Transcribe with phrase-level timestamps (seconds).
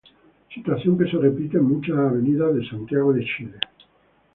[0.55, 3.59] Situación que se repite en muchas avenidas de Santiago de Chile.